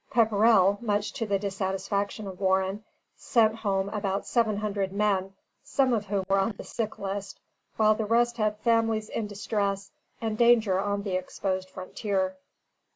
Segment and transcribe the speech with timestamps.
[0.15, 2.83] 1745._] Pepperrell, much to the dissatisfaction of Warren,
[3.15, 7.39] sent home about seven hundred men, some of whom were on the sick list,
[7.77, 12.35] while the rest had families in distress and danger on the exposed frontier.